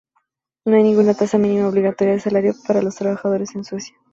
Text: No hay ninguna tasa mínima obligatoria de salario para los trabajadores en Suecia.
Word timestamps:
No 0.65 0.75
hay 0.77 0.81
ninguna 0.81 1.13
tasa 1.13 1.37
mínima 1.37 1.67
obligatoria 1.67 2.13
de 2.15 2.19
salario 2.19 2.53
para 2.65 2.81
los 2.81 2.95
trabajadores 2.95 3.53
en 3.53 3.63
Suecia. 3.65 3.93